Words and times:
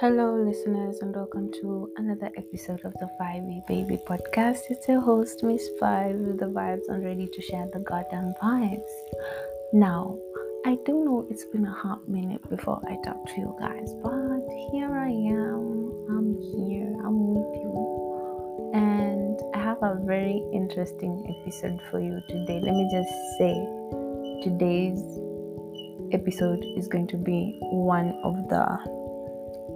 Hello, 0.00 0.36
listeners, 0.36 1.00
and 1.00 1.12
welcome 1.12 1.50
to 1.50 1.90
another 1.96 2.30
episode 2.36 2.84
of 2.84 2.92
the 3.00 3.08
Vibey 3.20 3.66
Baby 3.66 3.98
podcast. 4.06 4.60
It's 4.70 4.86
your 4.86 5.00
host, 5.00 5.42
Miss 5.42 5.68
Five, 5.80 6.14
with 6.14 6.38
the 6.38 6.46
vibes 6.46 6.86
and 6.86 7.04
ready 7.04 7.26
to 7.26 7.42
share 7.42 7.68
the 7.72 7.80
goddamn 7.80 8.32
vibes. 8.40 8.86
Now, 9.72 10.16
I 10.64 10.78
do 10.86 11.04
know 11.04 11.26
it's 11.28 11.46
been 11.46 11.66
a 11.66 11.72
hot 11.72 12.08
minute 12.08 12.48
before 12.48 12.80
I 12.86 12.94
talk 13.04 13.26
to 13.26 13.40
you 13.40 13.56
guys, 13.58 13.92
but 14.00 14.46
here 14.70 14.96
I 14.96 15.10
am. 15.10 15.90
I'm 16.14 16.32
here, 16.54 16.94
I'm 17.04 17.34
with 17.34 17.58
you, 17.58 18.70
and 18.74 19.40
I 19.52 19.58
have 19.58 19.82
a 19.82 19.98
very 20.04 20.40
interesting 20.54 21.26
episode 21.42 21.80
for 21.90 21.98
you 21.98 22.22
today. 22.28 22.60
Let 22.62 22.74
me 22.74 22.88
just 22.92 23.10
say, 23.36 23.52
today's 24.48 25.02
episode 26.12 26.64
is 26.76 26.86
going 26.86 27.08
to 27.08 27.16
be 27.16 27.58
one 27.60 28.10
of 28.22 28.48
the 28.48 28.97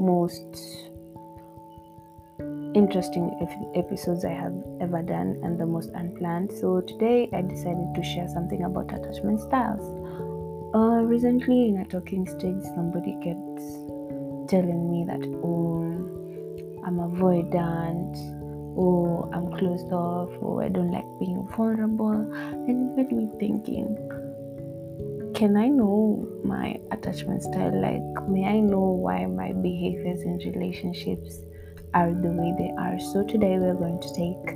most 0.02 0.90
interesting 2.74 3.30
episodes 3.76 4.24
I 4.24 4.32
have 4.32 4.54
ever 4.80 5.02
done 5.02 5.38
and 5.44 5.60
the 5.60 5.66
most 5.66 5.90
unplanned. 5.94 6.50
So 6.52 6.80
today 6.80 7.28
I 7.32 7.42
decided 7.42 7.94
to 7.94 8.02
share 8.02 8.26
something 8.28 8.64
about 8.64 8.92
attachment 8.92 9.40
styles. 9.40 9.86
Uh, 10.74 11.04
recently 11.04 11.68
in 11.68 11.78
a 11.78 11.84
talking 11.84 12.26
stage, 12.26 12.62
somebody 12.74 13.12
kept 13.22 13.58
telling 14.50 14.90
me 14.90 15.04
that 15.06 15.22
oh 15.44 15.84
I'm 16.84 16.96
avoidant, 16.96 18.16
oh 18.76 19.30
I'm 19.32 19.52
closed 19.58 19.92
off, 19.92 20.30
oh 20.42 20.60
I 20.60 20.68
don't 20.68 20.90
like 20.90 21.06
being 21.20 21.46
vulnerable, 21.56 22.10
and 22.10 22.70
it 22.70 22.96
made 22.96 23.12
me 23.12 23.28
thinking 23.38 23.96
can 25.42 25.56
I 25.56 25.66
know 25.66 26.24
my 26.44 26.78
attachment 26.92 27.42
style? 27.42 27.74
Like, 27.74 28.28
may 28.28 28.44
I 28.44 28.60
know 28.60 28.78
why 28.78 29.26
my 29.26 29.50
behaviors 29.52 30.20
in 30.20 30.38
relationships 30.38 31.40
are 31.94 32.12
the 32.12 32.28
way 32.28 32.54
they 32.56 32.70
are? 32.78 33.00
So, 33.00 33.24
today 33.26 33.58
we're 33.58 33.74
going 33.74 34.00
to 34.00 34.14
take 34.14 34.54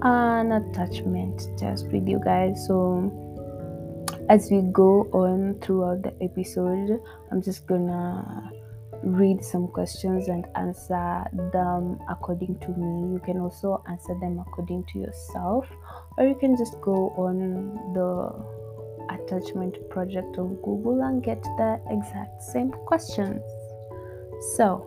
an 0.00 0.52
attachment 0.52 1.46
test 1.58 1.88
with 1.88 2.08
you 2.08 2.22
guys. 2.24 2.66
So, 2.66 3.12
as 4.30 4.50
we 4.50 4.62
go 4.72 5.02
on 5.12 5.60
throughout 5.60 6.04
the 6.04 6.14
episode, 6.22 7.02
I'm 7.30 7.42
just 7.42 7.66
gonna 7.66 8.50
read 9.02 9.44
some 9.44 9.68
questions 9.68 10.28
and 10.28 10.46
answer 10.54 11.24
them 11.52 11.98
according 12.08 12.60
to 12.60 12.68
me. 12.68 13.12
You 13.12 13.20
can 13.22 13.40
also 13.40 13.84
answer 13.90 14.18
them 14.22 14.38
according 14.38 14.84
to 14.84 15.00
yourself, 15.00 15.68
or 16.16 16.24
you 16.24 16.34
can 16.34 16.56
just 16.56 16.80
go 16.80 17.12
on 17.18 17.92
the 17.92 18.53
attachment 19.10 19.76
project 19.90 20.38
on 20.38 20.56
Google 20.56 21.02
and 21.02 21.22
get 21.22 21.42
the 21.42 21.80
exact 21.90 22.42
same 22.42 22.70
questions. 22.70 23.42
So, 24.56 24.86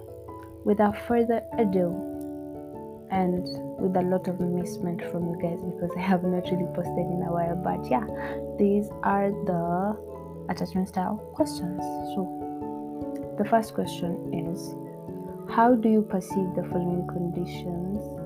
without 0.66 0.98
further 1.08 1.42
ado, 1.58 2.18
and 3.10 3.44
with 3.80 3.96
a 3.96 4.02
lot 4.02 4.28
of 4.28 4.40
missment 4.40 5.02
from 5.12 5.30
you 5.30 5.40
guys 5.42 5.64
because 5.64 5.92
I 5.96 6.02
have 6.02 6.24
not 6.24 6.44
really 6.52 6.68
posted 6.76 7.08
in 7.08 7.24
a 7.26 7.32
while, 7.32 7.56
but 7.56 7.90
yeah, 7.90 8.06
these 8.60 8.90
are 9.04 9.32
the 9.46 9.98
attachment 10.50 10.90
style 10.90 11.18
questions. 11.34 11.82
So, 12.16 13.36
the 13.38 13.46
first 13.46 13.74
question 13.74 14.34
is 14.34 14.76
How 15.54 15.76
do 15.76 15.90
you 15.90 16.02
perceive 16.02 16.54
the 16.56 16.64
following 16.64 17.08
conditions 17.08 18.17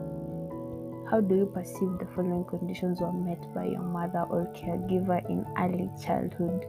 how 1.11 1.19
do 1.19 1.35
you 1.35 1.45
perceive 1.45 1.99
the 1.99 2.07
following 2.15 2.45
conditions 2.45 3.01
were 3.01 3.11
met 3.11 3.53
by 3.53 3.65
your 3.65 3.81
mother 3.81 4.25
or 4.29 4.47
caregiver 4.55 5.19
in 5.29 5.45
early 5.57 5.89
childhood? 6.01 6.65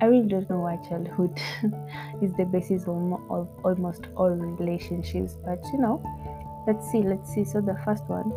I 0.00 0.06
really 0.06 0.28
don't 0.28 0.48
know 0.48 0.60
why 0.60 0.76
childhood 0.88 1.36
is 2.22 2.32
the 2.38 2.44
basis 2.44 2.84
of 2.84 3.48
almost 3.64 4.06
all 4.16 4.30
relationships, 4.30 5.36
but 5.44 5.60
you 5.72 5.80
know, 5.80 6.00
let's 6.68 6.88
see, 6.92 7.02
let's 7.02 7.34
see. 7.34 7.44
So, 7.44 7.60
the 7.60 7.76
first 7.84 8.04
one 8.04 8.30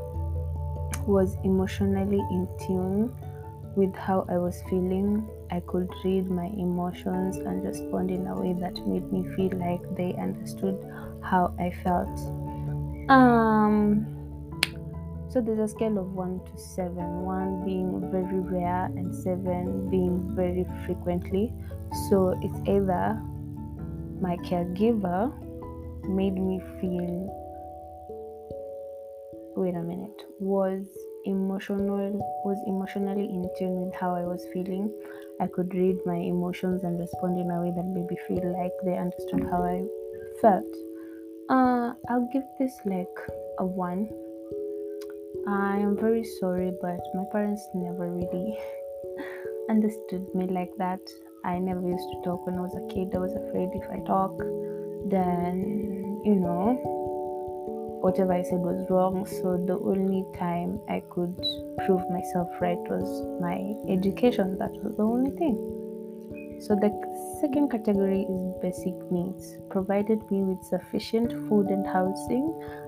was 1.06 1.38
emotionally 1.44 2.20
in 2.32 2.48
tune 2.66 3.16
with 3.76 3.96
how 3.96 4.26
I 4.30 4.40
was 4.40 4.64
feeling. 4.72 5.30
I 5.52 5.60
could 5.60 5.88
read 6.04 6.32
my 6.32 6.48
emotions 6.48 7.38
and 7.38 7.64
respond 7.64 8.10
in 8.10 8.26
a 8.26 8.36
way 8.36 8.54
that 8.54 8.76
made 8.88 9.14
me 9.14 9.24
feel 9.36 9.56
like 9.60 9.82
they 9.96 10.16
understood 10.20 10.84
how 11.22 11.54
I 11.60 11.70
felt. 11.84 12.10
Um, 13.10 14.13
so 15.34 15.42
there's 15.42 15.58
a 15.58 15.68
scale 15.68 15.98
of 15.98 16.14
1 16.14 16.42
to 16.46 16.58
7, 16.62 16.94
1 16.96 17.66
being 17.66 18.12
very 18.12 18.40
rare 18.40 18.86
and 18.86 19.14
7 19.16 19.90
being 19.90 20.32
very 20.36 20.64
frequently. 20.86 21.52
So 22.08 22.38
it's 22.44 22.70
either 22.70 23.20
my 24.22 24.38
caregiver 24.46 25.34
made 26.08 26.36
me 26.36 26.62
feel 26.80 27.40
wait 29.56 29.76
a 29.76 29.82
minute 29.82 30.24
was 30.40 30.86
emotional 31.26 32.12
was 32.44 32.58
emotionally 32.68 33.26
in 33.26 33.50
tune 33.58 33.86
with 33.86 33.96
how 33.96 34.14
I 34.14 34.24
was 34.24 34.46
feeling. 34.54 34.92
I 35.40 35.48
could 35.48 35.74
read 35.74 35.98
my 36.06 36.16
emotions 36.16 36.84
and 36.84 37.00
respond 37.00 37.40
in 37.40 37.50
a 37.50 37.60
way 37.62 37.72
that 37.76 37.86
made 37.86 38.08
me 38.08 38.18
feel 38.28 38.46
like 38.54 38.74
they 38.86 38.98
understood 38.98 39.48
how 39.50 39.64
I 39.64 39.84
felt. 40.42 40.76
Uh, 41.50 41.94
I'll 42.10 42.30
give 42.32 42.44
this 42.60 42.74
like 42.86 43.18
a 43.60 43.66
one 43.66 44.10
I 45.48 45.78
am 45.78 45.98
very 45.98 46.24
sorry, 46.24 46.72
but 46.82 47.00
my 47.14 47.24
parents 47.32 47.68
never 47.74 48.10
really 48.10 48.58
understood 49.70 50.26
me 50.34 50.48
like 50.48 50.72
that. 50.78 51.02
I 51.44 51.60
never 51.60 51.82
used 51.82 52.10
to 52.12 52.22
talk 52.24 52.46
when 52.46 52.56
I 52.56 52.62
was 52.62 52.76
a 52.76 52.94
kid. 52.94 53.14
I 53.14 53.20
was 53.20 53.34
afraid 53.36 53.70
if 53.74 53.84
I 53.92 54.00
talk, 54.08 54.38
then, 55.12 56.22
you 56.24 56.36
know, 56.36 56.80
whatever 58.02 58.32
I 58.32 58.44
said 58.44 58.60
was 58.60 58.90
wrong. 58.90 59.26
So 59.26 59.58
the 59.58 59.78
only 59.80 60.24
time 60.40 60.80
I 60.88 61.04
could 61.10 61.36
prove 61.86 62.10
myself 62.10 62.48
right 62.62 62.80
was 62.88 63.42
my 63.42 63.60
education. 63.92 64.58
That 64.60 64.72
was 64.72 64.96
the 64.96 65.04
only 65.04 65.32
thing. 65.32 65.83
So 66.64 66.76
the 66.76 66.92
second 67.42 67.72
category 67.72 68.22
is 68.22 68.54
basic 68.62 68.96
needs. 69.12 69.58
Provided 69.70 70.20
me 70.32 70.44
with 70.44 70.64
sufficient 70.64 71.30
food 71.50 71.68
and 71.68 71.86
housing 71.86 72.46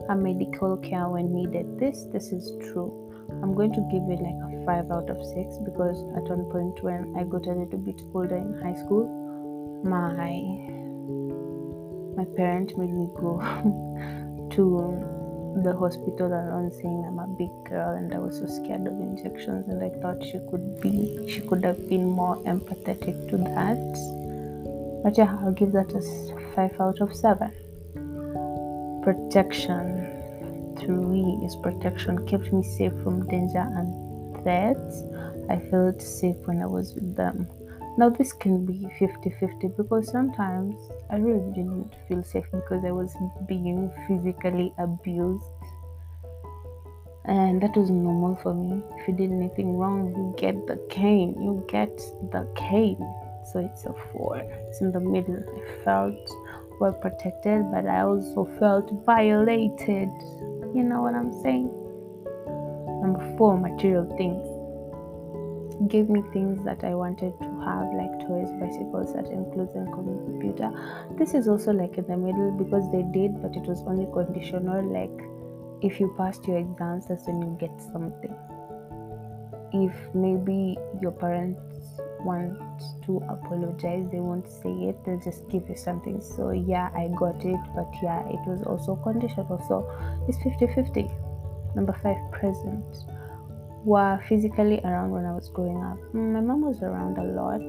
and 0.08 0.24
medical 0.24 0.78
care 0.78 1.10
when 1.10 1.34
needed. 1.34 1.78
This 1.78 2.06
this 2.14 2.32
is 2.32 2.56
true. 2.72 2.90
I'm 3.44 3.54
going 3.54 3.74
to 3.74 3.82
give 3.92 4.08
it 4.08 4.24
like 4.24 4.40
a 4.48 4.66
five 4.66 4.90
out 4.92 5.10
of 5.10 5.20
six 5.34 5.58
because 5.66 6.00
at 6.16 6.24
one 6.24 6.46
point 6.56 6.82
when 6.86 7.14
I 7.20 7.26
got 7.26 7.48
a 7.48 7.52
little 7.52 7.80
bit 7.80 8.02
older 8.14 8.38
in 8.38 8.54
high 8.64 8.80
school, 8.80 9.12
my 9.84 10.16
my 12.16 12.26
parent 12.38 12.78
made 12.78 12.94
me 12.94 13.10
go 13.20 13.42
to 14.56 14.64
um, 14.80 15.15
the 15.64 15.74
hospital 15.76 16.28
alone 16.28 16.72
saying 16.72 17.06
I'm 17.08 17.20
a 17.20 17.28
big 17.28 17.50
girl 17.70 17.96
and 17.96 18.14
I 18.14 18.20
was 18.20 18.38
so 18.40 18.46
scared 18.46 18.86
of 18.88 18.94
injections 18.94 19.68
and 19.70 19.82
I 19.82 19.90
thought 20.02 20.24
she 20.24 20.40
could 20.52 20.82
be 20.82 21.32
she 21.32 21.42
could 21.42 21.64
have 21.64 21.88
been 21.88 22.06
more 22.06 22.38
empathetic 22.44 23.30
to 23.30 23.38
that. 23.38 23.80
But 25.04 25.18
yeah, 25.18 25.38
I'll 25.40 25.54
give 25.54 25.72
that 25.72 25.94
a 25.94 26.02
five 26.56 26.80
out 26.80 27.00
of 27.00 27.16
seven. 27.16 27.52
Protection. 29.04 30.12
Three 30.78 31.46
is 31.46 31.56
protection 31.56 32.28
kept 32.28 32.52
me 32.52 32.62
safe 32.62 32.94
from 33.04 33.26
danger 33.28 33.60
and 33.60 34.44
threats. 34.44 35.04
I 35.50 35.60
felt 35.72 36.02
safe 36.02 36.36
when 36.46 36.62
I 36.62 36.66
was 36.66 36.94
with 36.96 37.16
them. 37.16 37.48
Now, 37.98 38.10
this 38.10 38.34
can 38.34 38.66
be 38.66 38.90
50 39.00 39.30
50 39.40 39.68
because 39.78 40.12
sometimes 40.12 40.76
I 41.10 41.16
really 41.16 41.50
didn't 41.54 41.96
feel 42.08 42.24
safe 42.24 42.44
because 42.52 42.84
I 42.84 42.92
was 42.92 43.16
being 43.48 43.90
physically 44.06 44.74
abused. 44.78 45.46
And 47.24 47.62
that 47.62 47.76
was 47.78 47.90
normal 47.90 48.36
for 48.44 48.54
me. 48.54 48.84
If 49.00 49.08
you 49.08 49.14
did 49.14 49.32
anything 49.32 49.78
wrong, 49.78 50.14
you 50.14 50.36
get 50.38 50.68
the 50.68 50.76
cane. 50.90 51.36
You 51.42 51.66
get 51.70 51.96
the 52.32 52.46
cane. 52.56 53.00
So 53.52 53.60
it's 53.60 53.86
a 53.86 53.94
four. 54.12 54.40
It's 54.40 54.82
in 54.82 54.92
the 54.92 55.00
middle. 55.00 55.42
I 55.56 55.84
felt 55.86 56.30
well 56.82 56.94
protected, 56.94 57.72
but 57.72 57.86
I 57.88 58.02
also 58.02 58.44
felt 58.60 58.92
violated. 59.06 60.10
You 60.76 60.84
know 60.84 61.02
what 61.02 61.16
I'm 61.16 61.32
saying? 61.42 61.72
Number 63.02 63.38
four, 63.38 63.58
material 63.58 64.06
things 64.18 64.44
gave 65.90 66.10
me 66.10 66.24
things 66.34 66.64
that 66.66 66.84
I 66.84 66.96
wanted 66.96 67.34
to 67.40 67.55
have, 67.66 67.90
like 67.98 68.14
toys, 68.28 68.54
bicycles, 68.62 69.12
certain 69.12 69.50
clothes, 69.52 69.76
and 69.76 69.92
computer. 69.92 70.70
This 71.18 71.34
is 71.34 71.48
also 71.48 71.72
like 71.74 71.98
in 71.98 72.08
the 72.08 72.18
middle 72.18 72.52
because 72.52 72.90
they 72.92 73.02
did, 73.02 73.42
but 73.42 73.56
it 73.56 73.68
was 73.68 73.82
only 73.88 74.08
conditional. 74.14 74.84
Like 74.86 75.12
if 75.82 76.00
you 76.00 76.14
passed 76.18 76.48
your 76.48 76.58
exams, 76.58 77.08
that's 77.08 77.28
when 77.28 77.42
you 77.42 77.58
get 77.60 77.72
something. 77.92 78.36
If 79.74 79.94
maybe 80.14 80.78
your 81.02 81.12
parents 81.12 81.60
want 82.26 82.58
to 83.06 83.22
apologize, 83.30 84.08
they 84.12 84.20
won't 84.20 84.48
say 84.48 84.72
it, 84.90 85.04
they'll 85.06 85.20
just 85.20 85.48
give 85.50 85.70
you 85.70 85.76
something. 85.76 86.22
So, 86.22 86.52
yeah, 86.52 86.90
I 86.96 87.10
got 87.16 87.44
it, 87.46 87.60
but 87.76 87.88
yeah, 88.02 88.22
it 88.28 88.40
was 88.48 88.64
also 88.64 88.96
conditional. 88.96 89.62
So, 89.68 89.86
it's 90.28 90.42
50 90.44 90.68
50. 90.74 91.10
Number 91.76 91.94
five, 92.02 92.18
present 92.32 92.84
were 93.86 94.20
physically 94.28 94.82
around 94.84 95.12
when 95.12 95.26
I 95.26 95.32
was 95.32 95.50
growing 95.50 95.82
up. 95.84 96.00
Mm, 96.14 96.34
my 96.34 96.42
mom 96.42 96.62
was 96.62 96.82
around 96.82 97.18
a 97.20 97.24
lot, 97.24 97.62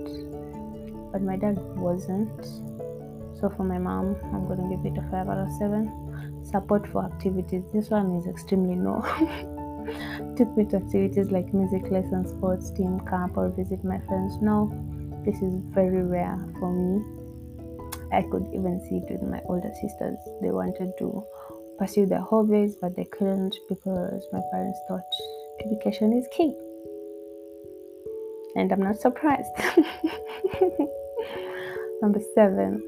but 1.13 1.21
my 1.21 1.37
dad 1.37 1.59
wasn't. 1.77 2.45
So 3.39 3.53
for 3.55 3.65
my 3.65 3.79
mom, 3.79 4.17
I'm 4.33 4.49
gonna 4.49 4.69
give 4.75 4.85
it 4.87 4.99
a 4.99 5.03
five 5.11 5.29
out 5.29 5.39
of 5.39 5.53
seven. 5.53 5.93
Support 6.43 6.89
for 6.89 7.05
activities. 7.05 7.65
This 7.75 7.91
one 7.91 8.17
is 8.17 8.27
extremely 8.27 8.77
no. 8.77 9.03
Took 10.37 10.57
me 10.57 10.65
to 10.67 10.77
activities 10.77 11.31
like 11.31 11.53
music 11.53 11.91
lessons, 11.91 12.31
sports, 12.31 12.71
team 12.71 12.99
camp, 13.01 13.37
or 13.37 13.51
visit 13.51 13.85
my 13.85 14.01
friends. 14.09 14.39
No, 14.41 14.73
this 15.25 15.37
is 15.43 15.53
very 15.75 16.03
rare 16.03 16.39
for 16.59 16.73
me. 16.73 17.05
I 18.11 18.23
could 18.23 18.49
even 18.55 18.81
see 18.89 18.97
it 18.97 19.11
with 19.11 19.29
my 19.29 19.43
older 19.45 19.73
sisters. 19.83 20.17
They 20.41 20.51
wanted 20.51 20.93
to 20.99 21.23
pursue 21.79 22.07
their 22.07 22.23
hobbies, 22.23 22.77
but 22.81 22.97
they 22.97 23.05
couldn't 23.05 23.55
because 23.69 24.27
my 24.33 24.41
parents 24.51 24.79
thought 24.89 25.13
education 25.65 26.13
is 26.13 26.27
key. 26.37 26.55
And 28.57 28.73
I'm 28.73 28.83
not 28.83 28.99
surprised. 29.01 29.49
Number 32.03 32.21
seven, 32.35 32.83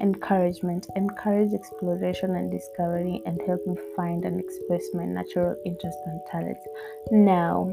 encouragement. 0.00 0.86
Encourage 0.96 1.52
exploration 1.52 2.34
and 2.36 2.50
discovery 2.50 3.22
and 3.26 3.40
help 3.46 3.66
me 3.66 3.76
find 3.96 4.24
and 4.24 4.40
express 4.40 4.82
my 4.94 5.04
natural 5.04 5.56
interest 5.64 5.98
and 6.06 6.20
talents. 6.30 6.66
Now, 7.10 7.72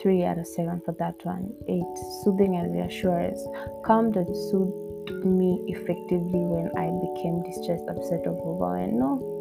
three 0.00 0.24
out 0.24 0.38
of 0.38 0.46
seven 0.46 0.80
for 0.84 0.92
that 0.98 1.14
one. 1.24 1.54
Eight, 1.68 1.84
soothing 2.22 2.56
and 2.56 2.72
reassurance. 2.74 3.40
Calmed 3.84 4.16
and 4.16 4.26
soothed 4.26 5.24
me 5.24 5.64
effectively 5.68 6.44
when 6.44 6.70
I 6.76 6.90
became 7.14 7.42
distressed, 7.42 7.84
upset, 7.88 8.26
or 8.26 8.36
overwhelmed. 8.38 8.94
No, 8.94 9.37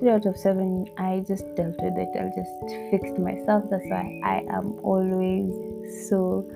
three 0.00 0.10
out 0.10 0.26
of 0.26 0.36
seven. 0.36 0.88
I 0.96 1.22
just 1.28 1.44
dealt 1.54 1.76
with 1.78 1.96
it. 1.98 2.08
I 2.16 2.32
just 2.34 2.90
fixed 2.90 3.18
myself. 3.18 3.64
That's 3.70 3.84
why 3.86 4.20
I 4.24 4.42
am 4.48 4.80
always 4.82 5.52
so 6.08 6.48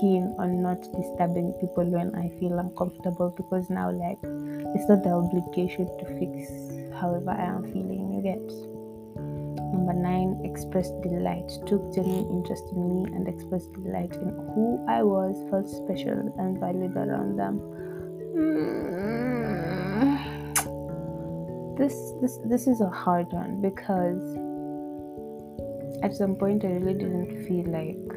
keen 0.00 0.34
on 0.38 0.60
not 0.60 0.82
disturbing 0.82 1.54
people 1.60 1.84
when 1.84 2.14
I 2.14 2.28
feel 2.40 2.58
uncomfortable 2.58 3.32
because 3.36 3.70
now, 3.70 3.90
like, 3.90 4.18
it's 4.74 4.88
not 4.88 5.04
the 5.04 5.10
obligation 5.14 5.86
to 5.86 6.04
fix 6.18 6.50
however 7.00 7.30
I 7.30 7.44
am 7.44 7.64
feeling. 7.64 8.12
You 8.12 8.22
get. 8.22 8.42
Number 9.70 9.92
nine, 9.92 10.40
expressed 10.44 11.00
delight. 11.02 11.48
Took 11.66 11.94
genuine 11.94 12.28
interest 12.30 12.64
in 12.72 12.88
me 12.88 13.04
and 13.14 13.28
expressed 13.28 13.72
delight 13.74 14.12
in 14.14 14.30
who 14.54 14.84
I 14.88 15.02
was, 15.02 15.36
felt 15.50 15.68
special 15.68 16.34
and 16.38 16.58
valued 16.58 16.96
around 16.96 17.36
them. 17.38 17.60
This 21.88 22.12
this 22.20 22.38
this 22.44 22.66
is 22.66 22.82
a 22.82 22.90
hard 22.90 23.32
one 23.32 23.62
because 23.62 24.20
at 26.02 26.14
some 26.14 26.34
point 26.36 26.62
I 26.62 26.72
really 26.72 26.92
didn't 26.92 27.46
feel 27.48 27.64
like 27.64 28.08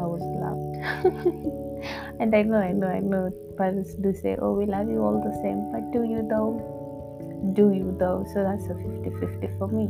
I 0.00 0.06
was 0.12 0.24
loved. 0.44 0.76
and 2.20 2.34
I 2.34 2.40
know, 2.40 2.56
I 2.56 2.72
know, 2.72 2.88
I 2.88 3.00
know 3.00 3.30
parents 3.58 3.92
do 3.96 4.14
say, 4.14 4.38
Oh, 4.40 4.54
we 4.54 4.64
love 4.64 4.88
you 4.88 5.02
all 5.02 5.20
the 5.20 5.34
same, 5.42 5.70
but 5.70 5.92
do 5.92 6.04
you 6.04 6.26
though? 6.26 6.56
Do 7.52 7.70
you 7.70 7.94
though? 7.98 8.24
So 8.32 8.42
that's 8.42 8.64
a 8.72 8.74
50 8.74 9.10
50 9.26 9.58
for 9.58 9.68
me 9.68 9.84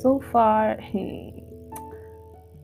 so 0.00 0.20
far 0.32 0.78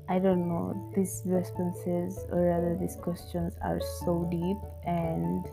i 0.09 0.19
don't 0.19 0.49
know 0.49 0.75
these 0.97 1.23
responses 1.27 2.25
or 2.33 2.41
rather 2.41 2.75
these 2.81 2.97
questions 2.97 3.55
are 3.61 3.81
so 4.03 4.27
deep 4.31 4.57
and 4.87 5.45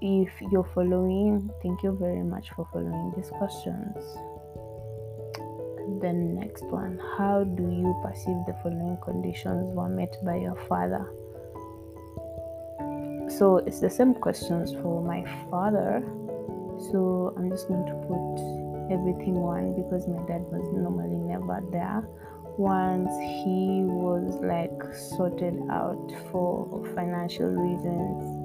if 0.00 0.28
you're 0.50 0.68
following 0.74 1.50
thank 1.62 1.82
you 1.82 1.96
very 1.98 2.22
much 2.22 2.50
for 2.50 2.66
following 2.72 3.12
these 3.16 3.30
questions. 3.30 3.96
The 6.00 6.12
next 6.12 6.64
one 6.64 7.00
how 7.16 7.44
do 7.44 7.62
you 7.62 7.94
perceive 8.04 8.36
the 8.46 8.54
following 8.62 8.98
conditions 9.02 9.74
were 9.74 9.88
met 9.88 10.16
by 10.24 10.36
your 10.36 10.56
father? 10.68 11.06
So 13.38 13.58
it's 13.66 13.80
the 13.80 13.90
same 13.90 14.14
questions 14.14 14.72
for 14.72 15.02
my 15.02 15.24
father. 15.50 16.02
So 16.90 17.34
i'm 17.38 17.50
just 17.50 17.68
going 17.68 17.86
to 17.86 17.94
put 18.04 18.92
everything 18.92 19.34
one 19.34 19.74
because 19.74 20.06
my 20.06 20.20
dad 20.26 20.42
was 20.52 20.68
normally 20.72 21.16
never 21.16 21.62
there. 21.72 22.06
Once 22.58 23.10
he 23.44 23.82
was 23.84 24.36
like 24.42 24.72
sorted 24.94 25.60
out 25.70 26.12
for 26.30 26.84
financial 26.94 27.48
reasons 27.48 28.35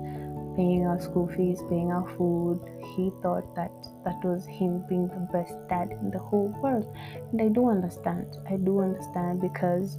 paying 0.56 0.86
our 0.86 1.00
school 1.00 1.28
fees 1.28 1.62
paying 1.70 1.92
our 1.92 2.08
food. 2.18 2.60
He 2.96 3.12
thought 3.22 3.56
that 3.56 3.72
that 4.06 4.24
was 4.24 4.46
him 4.46 4.84
being 4.88 5.08
the 5.08 5.28
best 5.32 5.56
dad 5.70 5.92
in 5.92 6.12
the 6.12 6.20
whole 6.20 6.50
world. 6.62 6.86
And 7.32 7.42
i 7.42 7.48
do 7.48 7.70
understand. 7.70 8.38
I 8.50 8.58
do 8.58 8.80
understand 8.80 9.42
because 9.42 9.98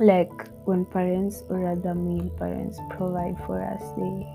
like 0.00 0.32
when 0.66 0.84
parents 0.84 1.42
or 1.48 1.58
rather 1.60 1.94
male 1.94 2.28
parents 2.38 2.78
provide 2.90 3.36
for 3.46 3.62
us 3.62 3.82
they 3.96 4.26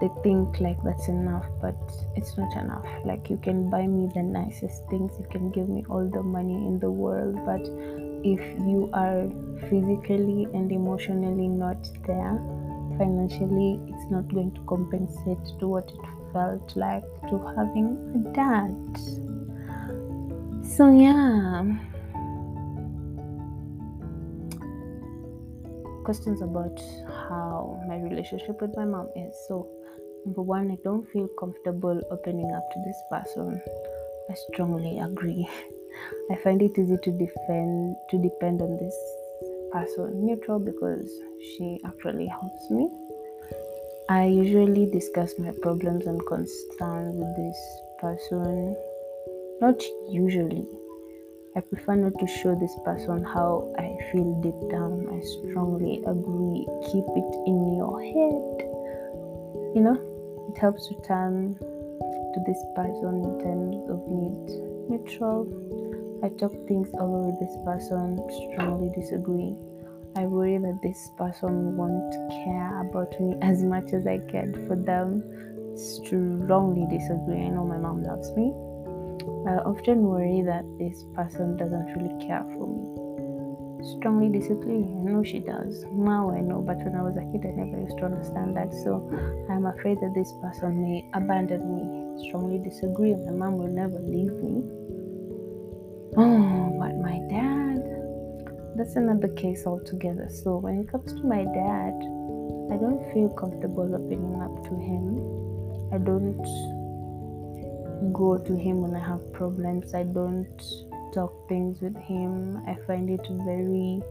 they 0.00 0.12
think 0.22 0.60
like 0.60 0.80
that's 0.84 1.08
enough 1.08 1.46
but 1.60 1.76
it's 2.14 2.36
not 2.36 2.52
enough. 2.56 2.86
Like 3.04 3.28
you 3.30 3.36
can 3.36 3.68
buy 3.68 3.86
me 3.86 4.08
the 4.14 4.22
nicest 4.22 4.86
things 4.88 5.12
you 5.18 5.26
can 5.30 5.50
give 5.50 5.68
me 5.68 5.84
all 5.90 6.08
the 6.08 6.22
money 6.22 6.54
in 6.54 6.78
the 6.78 6.90
world 6.90 7.34
but 7.44 7.62
if 8.24 8.40
you 8.66 8.90
are 8.92 9.28
physically 9.68 10.46
and 10.54 10.70
emotionally 10.72 11.48
not 11.48 11.88
there 12.06 12.38
financially 12.98 13.80
it's 13.86 14.10
not 14.10 14.28
going 14.34 14.52
to 14.52 14.60
compensate 14.62 15.38
to 15.58 15.68
what 15.68 15.90
it 15.90 16.32
felt 16.32 16.76
like 16.76 17.04
to 17.28 17.38
having 17.56 17.96
a 18.14 18.18
dad 18.34 18.74
so 20.66 20.92
yeah 20.92 21.64
questions 26.04 26.42
about 26.42 26.78
how 27.28 27.82
my 27.88 27.96
relationship 27.96 28.60
with 28.60 28.74
my 28.76 28.84
mom 28.84 29.08
is 29.16 29.34
so 29.46 29.68
Number 30.24 30.42
one, 30.42 30.70
I 30.70 30.76
don't 30.84 31.08
feel 31.10 31.26
comfortable 31.40 32.00
opening 32.10 32.52
up 32.52 32.70
to 32.72 32.82
this 32.84 33.00
person. 33.10 33.62
I 34.30 34.34
strongly 34.52 34.98
agree. 34.98 35.48
I 36.30 36.36
find 36.36 36.60
it 36.60 36.78
easy 36.78 36.98
to 37.02 37.10
defend 37.10 37.96
to 38.10 38.18
depend 38.18 38.60
on 38.60 38.76
this 38.76 38.94
person 39.72 40.26
neutral 40.26 40.58
because 40.58 41.10
she 41.40 41.80
actually 41.84 42.26
helps 42.26 42.70
me. 42.70 42.88
I 44.08 44.24
usually 44.24 44.86
discuss 44.90 45.34
my 45.38 45.52
problems 45.60 46.06
and 46.06 46.24
concerns 46.26 47.14
with 47.14 47.36
this 47.36 47.58
person. 48.00 48.76
Not 49.60 49.82
usually. 50.08 50.66
I 51.56 51.60
prefer 51.60 51.96
not 51.96 52.18
to 52.20 52.26
show 52.26 52.54
this 52.54 52.74
person 52.84 53.24
how 53.24 53.74
I 53.78 53.98
feel 54.10 54.40
deep 54.40 54.70
down. 54.70 55.08
I 55.10 55.20
strongly 55.20 55.98
agree. 56.06 56.64
Keep 56.86 57.04
it 57.04 57.30
in 57.46 57.76
your 57.76 58.00
head. 58.00 58.68
You 59.74 59.82
know, 59.82 59.98
it 60.48 60.58
helps 60.58 60.88
to 60.88 60.94
turn 61.06 61.56
to 61.58 62.40
this 62.46 62.62
person 62.76 63.24
in 63.24 63.34
terms 63.42 63.90
of 63.90 64.00
need. 64.08 64.88
Neutral. 64.88 65.67
I 66.22 66.28
talk 66.30 66.52
things 66.66 66.88
over 66.94 67.30
with 67.30 67.38
this 67.38 67.56
person, 67.64 68.18
strongly 68.52 68.90
disagree. 68.94 69.54
I 70.16 70.26
worry 70.26 70.58
that 70.58 70.80
this 70.82 71.10
person 71.16 71.76
won't 71.76 72.12
care 72.44 72.80
about 72.80 73.18
me 73.20 73.36
as 73.40 73.62
much 73.62 73.92
as 73.92 74.06
I 74.06 74.18
cared 74.30 74.56
for 74.66 74.74
them. 74.74 75.22
Strongly 75.76 76.86
disagree. 76.90 77.42
I 77.42 77.48
know 77.50 77.64
my 77.64 77.78
mom 77.78 78.02
loves 78.02 78.34
me. 78.34 78.50
I 79.46 79.62
often 79.62 80.02
worry 80.02 80.42
that 80.42 80.64
this 80.78 81.04
person 81.14 81.56
doesn't 81.56 81.86
really 81.94 82.26
care 82.26 82.42
for 82.56 82.66
me 82.66 83.08
strongly 83.96 84.28
disagree. 84.28 84.84
I 84.84 85.10
know 85.10 85.22
she 85.22 85.38
does. 85.38 85.84
Now 85.92 86.30
I 86.30 86.40
know, 86.40 86.60
but 86.60 86.76
when 86.78 86.94
I 86.94 87.02
was 87.02 87.16
a 87.16 87.24
kid, 87.32 87.46
I 87.46 87.54
never 87.54 87.80
used 87.80 87.96
to 87.98 88.04
understand 88.04 88.56
that. 88.56 88.72
So 88.84 89.06
I'm 89.50 89.66
afraid 89.66 89.98
that 90.00 90.14
this 90.14 90.32
person 90.42 90.82
may 90.82 91.08
abandon 91.14 91.62
me. 91.62 92.28
Strongly 92.28 92.58
disagree. 92.58 93.14
My 93.14 93.32
mom 93.32 93.58
will 93.58 93.68
never 93.68 93.98
leave 93.98 94.32
me. 94.42 94.62
Oh, 96.20 96.74
but 96.80 96.96
my 96.96 97.20
dad, 97.30 97.78
that's 98.74 98.96
another 98.96 99.28
case 99.28 99.68
altogether. 99.68 100.28
So 100.28 100.56
when 100.56 100.80
it 100.80 100.88
comes 100.90 101.12
to 101.12 101.22
my 101.22 101.44
dad, 101.44 101.94
I 102.72 102.76
don't 102.76 103.08
feel 103.12 103.28
comfortable 103.28 103.94
opening 103.94 104.34
up 104.42 104.64
to 104.64 104.74
him. 104.74 105.22
I 105.94 105.98
don't 105.98 106.42
go 108.12 108.36
to 108.36 108.56
him 108.56 108.82
when 108.82 108.96
I 108.96 109.06
have 109.06 109.32
problems. 109.32 109.94
I 109.94 110.02
don't 110.02 110.60
talk 111.14 111.48
things 111.48 111.80
with 111.80 111.96
him. 111.98 112.64
I 112.66 112.74
find 112.84 113.08
it 113.10 113.24
very 113.46 114.02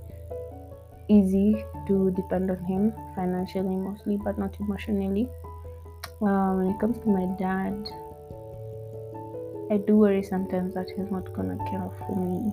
easy 1.10 1.62
to 1.88 2.12
depend 2.12 2.50
on 2.50 2.64
him 2.64 2.94
financially, 3.16 3.76
mostly, 3.76 4.16
but 4.16 4.40
not 4.40 4.56
emotionally. 4.62 5.28
Uh, 6.22 6.56
when 6.56 6.68
it 6.68 6.80
comes 6.80 6.98
to 7.00 7.10
my 7.10 7.26
dad, 7.38 7.76
I 9.70 9.78
do 9.78 9.98
worry 9.98 10.24
sometimes 10.24 10.74
that 10.76 10.90
he's 10.90 11.12
not 11.12 11.34
gonna 11.34 11.58
care 11.70 11.90
for 12.00 12.16
me. 12.16 12.52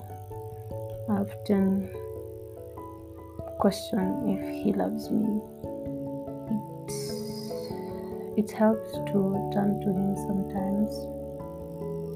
I 1.09 1.21
often 1.23 1.89
question 3.59 4.29
if 4.29 4.65
he 4.65 4.73
loves 4.73 5.11
me. 5.11 5.41
It, 8.37 8.45
it 8.45 8.51
helps 8.51 8.93
to 8.93 9.51
turn 9.53 9.81
to 9.81 9.89
him 9.89 10.17
sometimes 10.27 11.15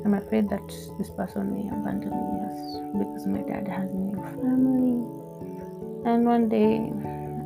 I'm 0.04 0.14
afraid 0.14 0.48
that 0.48 0.66
this 0.96 1.10
person 1.10 1.52
may 1.52 1.68
abandon 1.68 2.10
me 2.10 2.40
yes, 2.40 2.80
because 2.96 3.26
my 3.26 3.42
dad 3.42 3.68
has 3.68 3.90
a 3.90 3.94
new 3.94 4.16
family. 4.40 5.04
And 6.08 6.24
one 6.24 6.48
day 6.48 6.76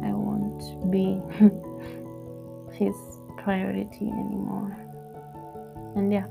I 0.06 0.12
won't 0.12 0.62
be 0.90 1.20
his 2.78 2.94
priority 3.38 4.10
anymore. 4.10 4.76
And 5.96 6.12
yeah, 6.12 6.26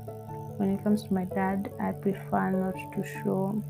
when 0.56 0.70
it 0.70 0.82
comes 0.84 1.04
to 1.04 1.14
my 1.14 1.24
dad, 1.24 1.72
I 1.80 1.92
prefer 1.92 2.50
not 2.50 2.74
to 2.94 3.22
show 3.22 3.62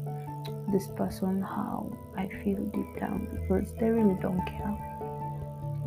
this 0.72 0.88
person 0.96 1.42
how 1.42 1.90
I 2.16 2.28
feel 2.42 2.58
deep 2.58 3.00
down 3.00 3.28
because 3.30 3.72
they 3.74 3.90
really 3.90 4.16
don't 4.20 4.44
care. 4.46 4.76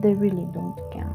They 0.02 0.14
really 0.14 0.48
don't 0.54 0.76
care. 0.92 1.14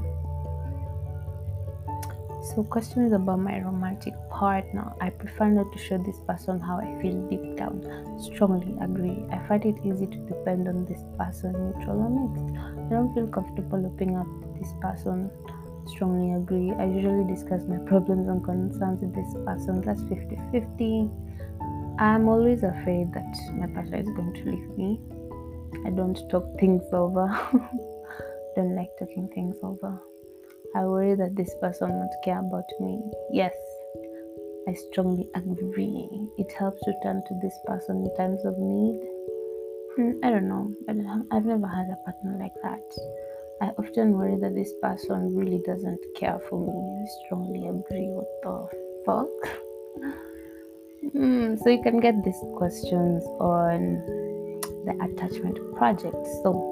So, 2.43 2.65
questions 2.65 3.13
about 3.13 3.39
my 3.39 3.61
romantic 3.61 4.15
partner. 4.31 4.93
I 5.01 5.11
prefer 5.11 5.51
not 5.51 5.71
to 5.73 5.79
show 5.79 5.99
this 5.99 6.19
person 6.27 6.59
how 6.59 6.79
I 6.79 7.01
feel 7.01 7.21
deep 7.29 7.57
down. 7.57 7.85
Strongly 8.19 8.75
agree. 8.81 9.25
I 9.31 9.39
find 9.47 9.65
it 9.65 9.77
easy 9.85 10.07
to 10.07 10.17
depend 10.17 10.67
on 10.67 10.87
this 10.87 11.05
person, 11.19 11.53
neutral 11.53 12.01
or 12.01 12.11
mixed. 12.11 12.57
I 12.57 12.95
don't 12.95 13.15
feel 13.15 13.29
comfortable 13.29 13.85
opening 13.87 14.17
up 14.17 14.27
to 14.27 14.59
this 14.59 14.73
person. 14.81 15.31
Strongly 15.95 16.35
agree. 16.35 16.73
I 16.79 16.85
usually 16.85 17.25
discuss 17.33 17.63
my 17.67 17.79
problems 17.87 18.29
and 18.29 18.45
concerns 18.45 19.03
with 19.03 19.15
this 19.15 19.35
person. 19.45 19.81
That's 19.81 20.03
50 20.03 20.39
50. 20.53 21.11
I'm 21.99 22.29
always 22.29 22.63
afraid 22.63 23.13
that 23.13 23.37
my 23.55 23.67
partner 23.67 23.99
is 23.99 24.09
going 24.09 24.35
to 24.35 24.45
leave 24.51 24.71
me. 24.77 25.01
I 25.87 25.91
don't 25.91 26.19
talk 26.31 26.45
things 26.59 26.83
over. 26.93 27.27
don't 28.57 28.75
like 28.75 28.91
talking 28.99 29.29
things 29.35 29.57
over. 29.63 30.01
I 30.75 30.85
worry 30.85 31.15
that 31.15 31.37
this 31.37 31.53
person 31.61 31.91
won't 31.91 32.13
care 32.25 32.39
about 32.39 32.69
me. 32.81 33.01
Yes, 33.33 33.55
I 34.69 34.75
strongly 34.75 35.29
agree. 35.35 36.09
It 36.39 36.53
helps 36.53 36.81
to 36.85 36.93
turn 37.03 37.23
to 37.27 37.35
this 37.43 37.59
person 37.67 38.05
in 38.05 38.17
times 38.17 38.45
of 38.45 38.57
need. 38.59 39.01
Hmm, 39.97 40.13
I 40.23 40.31
don't 40.31 40.49
know. 40.49 40.73
I've 40.89 41.45
never 41.45 41.67
had 41.67 41.91
a 41.91 41.97
partner 42.05 42.39
like 42.39 42.55
that. 42.63 42.81
I 43.61 43.73
often 43.79 44.13
worry 44.13 44.37
that 44.41 44.55
this 44.55 44.73
person 44.81 45.37
really 45.37 45.63
doesn't 45.67 46.01
care 46.17 46.41
for 46.49 46.59
me. 46.59 46.73
I 46.73 47.07
strongly 47.27 47.69
agree. 47.69 48.09
What 48.09 48.29
the 48.43 48.69
fuck? 49.05 49.61
Mm, 51.15 51.63
so 51.63 51.69
you 51.69 51.83
can 51.83 52.01
get 52.01 52.25
these 52.25 52.43
questions 52.57 53.23
on 53.39 54.01
the 54.87 54.95
attachment 55.03 55.59
project. 55.77 56.17
So 56.43 56.71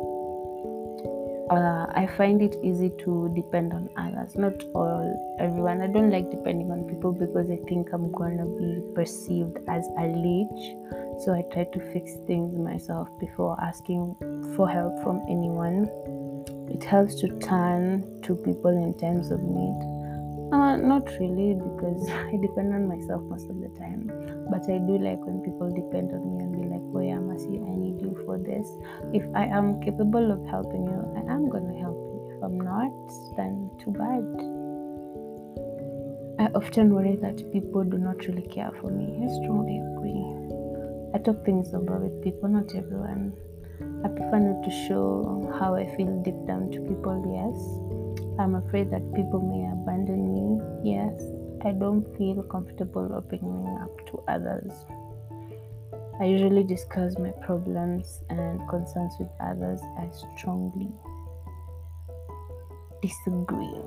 uh, 1.50 1.87
I 1.95 2.07
find 2.16 2.40
it 2.40 2.57
easy 2.62 2.90
to 3.04 3.33
depend 3.35 3.73
on 3.73 3.88
others, 3.97 4.37
not 4.37 4.62
all 4.75 5.37
everyone. 5.40 5.80
I 5.80 5.87
don't 5.87 6.11
like 6.11 6.30
depending 6.30 6.71
on 6.71 6.85
people 6.85 7.12
because 7.12 7.50
I 7.50 7.59
think 7.68 7.92
I'm 7.92 8.12
gonna 8.12 8.47
be 8.47 8.83
perceived 8.95 9.59
as 9.68 9.87
a 9.99 10.07
leech. 10.07 10.76
So 11.25 11.35
I 11.35 11.42
try 11.52 11.64
to 11.64 11.80
fix 11.92 12.12
things 12.26 12.57
myself 12.59 13.09
before 13.18 13.57
asking 13.61 14.14
for 14.57 14.68
help 14.68 15.02
from 15.02 15.21
anyone. 15.28 15.88
It 16.70 16.84
helps 16.84 17.14
to 17.16 17.28
turn 17.38 18.20
to 18.22 18.34
people 18.37 18.70
in 18.70 18.94
times 18.98 19.30
of 19.30 19.40
need. 19.40 19.98
Uh, 20.52 20.76
not 20.76 21.04
really 21.20 21.54
because 21.54 22.08
I 22.30 22.37
depend 22.40 22.72
on 22.72 22.88
myself 22.88 23.22
most 23.25 23.50
of 23.50 23.60
the 23.60 23.68
time, 23.78 24.08
but 24.50 24.64
I 24.64 24.78
do 24.78 24.96
like 24.96 25.20
when 25.25 25.40
people 25.40 25.68
depend 25.68 26.12
on 26.12 26.25
me 26.25 26.44
and 26.44 26.52
be 26.56 26.64
like, 26.68 26.84
"Oh 26.94 27.00
yeah, 27.00 27.20
Mercy, 27.20 27.60
I 27.60 27.75
need 27.76 28.00
you 28.00 28.16
for 28.25 28.38
this." 28.38 28.66
If 29.12 29.25
I 29.34 29.44
am 29.44 29.80
capable 29.82 30.32
of 30.32 30.44
helping 30.46 30.84
you, 30.84 31.00
I 31.20 31.32
am 31.32 31.50
gonna 31.50 31.76
help 31.78 31.96
you. 31.96 32.32
If 32.37 32.42
I'm 32.42 32.60
not, 32.60 32.96
then 33.37 33.70
too 33.82 33.92
bad. 33.92 34.25
I 36.40 36.46
often 36.54 36.94
worry 36.94 37.16
that 37.16 37.52
people 37.52 37.84
do 37.84 37.98
not 37.98 38.25
really 38.26 38.48
care 38.48 38.72
for 38.80 38.88
me. 38.88 39.20
I 39.25 39.28
strongly 39.42 39.78
agree. 39.84 40.25
I 41.12 41.18
talk 41.18 41.44
things 41.44 41.75
over 41.75 41.98
with 41.98 42.22
people, 42.22 42.48
not 42.48 42.75
everyone. 42.75 43.32
I 44.04 44.08
prefer 44.08 44.38
not 44.38 44.64
to 44.64 44.70
show 44.86 45.52
how 45.58 45.74
I 45.74 45.86
feel 45.96 46.22
deep 46.22 46.46
down 46.46 46.70
to 46.70 46.80
people, 46.80 47.18
yes 47.34 47.88
I'm 48.38 48.54
afraid 48.54 48.92
that 48.92 49.02
people 49.14 49.40
may 49.40 49.66
abandon 49.66 50.32
me. 50.32 50.62
Yes, 50.84 51.20
I 51.64 51.72
don't 51.72 52.06
feel 52.16 52.40
comfortable 52.44 53.12
opening 53.12 53.66
up 53.82 54.06
to 54.06 54.22
others. 54.28 54.72
I 56.20 56.26
usually 56.26 56.62
discuss 56.62 57.18
my 57.18 57.32
problems 57.42 58.22
and 58.30 58.60
concerns 58.68 59.14
with 59.18 59.28
others. 59.40 59.80
I 59.98 60.08
strongly 60.38 60.88
disagree. 63.02 63.82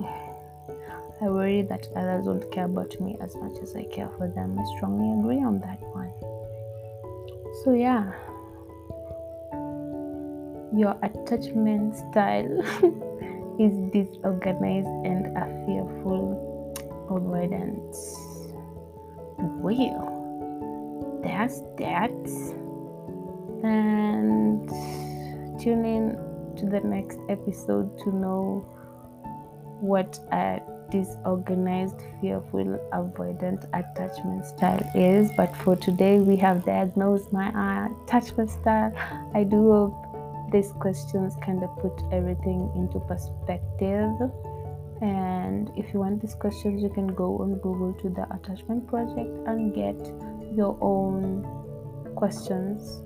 I 1.21 1.29
worry 1.29 1.61
that 1.61 1.87
others 1.95 2.25
won't 2.25 2.51
care 2.51 2.65
about 2.65 2.99
me 2.99 3.15
as 3.21 3.35
much 3.35 3.57
as 3.63 3.73
I 3.73 3.83
care 3.83 4.09
for 4.17 4.27
them. 4.27 4.59
I 4.59 4.65
strongly 4.75 5.17
agree 5.17 5.43
on 5.45 5.61
that 5.61 5.79
one. 5.93 6.11
So, 7.63 7.73
yeah, 7.73 8.11
your 10.73 10.95
attachment 11.03 11.95
style. 11.95 12.63
is 13.59 13.77
disorganized 13.91 14.87
and 15.05 15.37
a 15.37 15.45
fearful 15.65 16.25
avoidance. 17.09 18.17
Well, 19.61 21.19
that's 21.23 21.61
that. 21.77 22.11
And 23.63 24.67
tune 25.61 25.85
in 25.85 26.17
to 26.57 26.65
the 26.65 26.79
next 26.79 27.19
episode 27.29 27.97
to 27.99 28.15
know 28.15 28.65
what 29.79 30.17
a 30.31 30.59
disorganized, 30.89 32.01
fearful, 32.19 32.79
avoidant 32.93 33.65
attachment 33.73 34.45
style 34.45 34.91
is. 34.95 35.29
But 35.37 35.55
for 35.57 35.75
today, 35.75 36.19
we 36.19 36.35
have 36.37 36.65
diagnosed 36.65 37.31
my 37.31 37.49
attachment 38.07 38.49
style. 38.49 38.91
I 39.33 39.43
do 39.43 39.71
hope 39.71 40.10
these 40.51 40.71
questions 40.79 41.35
kind 41.45 41.63
of 41.63 41.69
put 41.79 42.03
everything 42.11 42.71
into 42.75 42.99
perspective. 42.99 44.11
And 45.01 45.71
if 45.75 45.93
you 45.93 45.99
want 45.99 46.21
these 46.21 46.35
questions 46.35 46.83
you 46.83 46.89
can 46.89 47.07
go 47.07 47.39
on 47.39 47.55
google 47.55 47.93
to 48.03 48.09
the 48.09 48.23
attachment 48.35 48.87
project 48.87 49.31
and 49.47 49.73
get 49.73 49.97
your 50.55 50.77
own 50.79 51.41
questions 52.15 53.01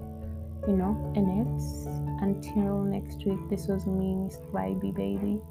you 0.67 0.75
know 0.75 1.13
in 1.15 1.25
it. 1.41 2.21
Until 2.21 2.83
next 2.83 3.25
week 3.25 3.39
this 3.49 3.67
was 3.67 3.85
me 3.85 4.15
miss 4.15 4.37
vibey 4.51 4.93
baby 4.93 5.41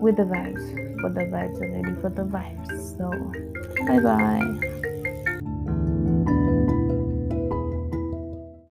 with 0.00 0.16
the 0.16 0.24
vibes 0.24 1.00
for 1.00 1.10
the 1.10 1.20
vibes 1.20 1.56
already 1.56 2.00
for 2.00 2.10
the 2.10 2.24
vibes. 2.24 2.98
So 2.98 3.10
bye 3.86 4.00
bye 4.00 4.75